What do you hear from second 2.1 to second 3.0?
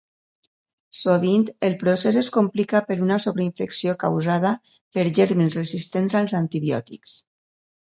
es complica per